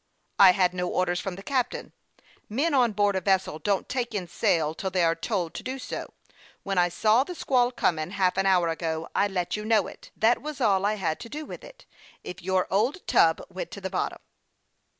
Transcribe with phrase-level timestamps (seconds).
[0.49, 1.93] "I had no orders from the captain.
[2.49, 5.77] Men on board a vessel don't take in sail till they are told to do
[5.77, 6.15] so.
[6.63, 10.09] When I saw the squall coming, half an hour ago, I let you know it;
[10.17, 11.85] that was all I had to do with it,
[12.23, 14.17] if your old tub went to the bottom."